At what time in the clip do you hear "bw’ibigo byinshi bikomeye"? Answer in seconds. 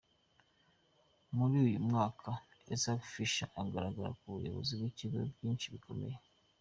4.79-6.17